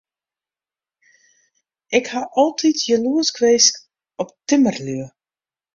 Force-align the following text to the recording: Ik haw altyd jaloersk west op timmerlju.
Ik 1.97 2.05
haw 2.13 2.27
altyd 2.43 2.77
jaloersk 2.85 3.37
west 3.45 3.75
op 4.21 4.29
timmerlju. 4.47 5.01